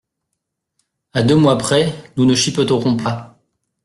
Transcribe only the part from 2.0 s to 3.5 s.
nous ne chipoterons pas.